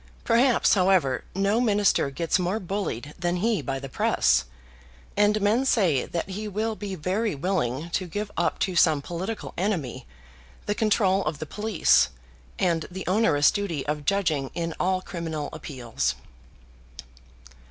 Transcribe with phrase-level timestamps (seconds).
[0.23, 4.45] Perhaps, however, no minister gets more bullied than he by the press,
[5.15, 9.53] and men say that he will be very willing to give up to some political
[9.59, 10.07] enemy
[10.65, 12.09] the control of the police,
[12.57, 16.15] and the onerous duty of judging in all criminal appeals.